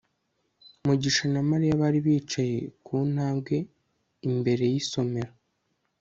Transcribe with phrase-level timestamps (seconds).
[0.85, 3.55] mugisha na mariya bari bicaye ku ntambwe
[4.29, 5.33] imbere y'isomero